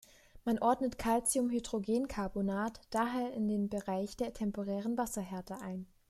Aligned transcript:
Man 0.45 0.57
ordnet 0.57 0.97
Calciumhydrogencarbonat 0.97 2.81
daher 2.89 3.35
in 3.35 3.47
den 3.47 3.69
Bereich 3.69 4.17
der 4.17 4.33
temporären 4.33 4.97
Wasserhärte 4.97 5.61
ein. 5.61 5.85